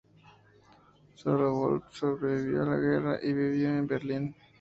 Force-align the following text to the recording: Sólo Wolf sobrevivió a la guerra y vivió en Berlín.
Sólo 1.13 1.53
Wolf 1.53 1.83
sobrevivió 1.91 2.63
a 2.63 2.65
la 2.65 2.77
guerra 2.77 3.19
y 3.21 3.33
vivió 3.33 3.69
en 3.69 3.85
Berlín. 3.85 4.35